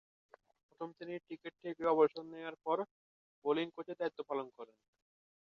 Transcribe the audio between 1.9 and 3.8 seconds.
অবসর নেয়ার পর বোলিং